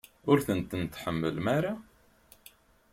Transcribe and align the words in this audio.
Ur 0.31 0.37
tent-tḥemmlem 0.45 1.47
ara? 1.57 1.73